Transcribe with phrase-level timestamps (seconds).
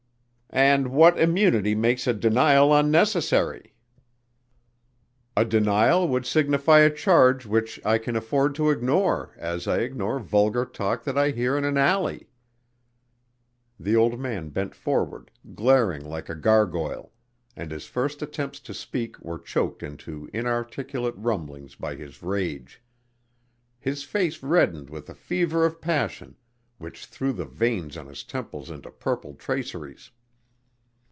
[0.53, 3.73] "And what immunity makes a denial unnecessary?"
[5.37, 10.19] "A denial would dignify a charge which I can afford to ignore as I ignore
[10.19, 12.27] vulgar talk that I hear in an alley."
[13.79, 17.13] The old man bent forward, glaring like a gargoyle,
[17.55, 22.83] and his first attempts to speak were choked into inarticulate rumblings by his rage.
[23.79, 26.35] His face reddened with a fever of passion
[26.77, 30.11] which threw the veins on his temples into purple traceries.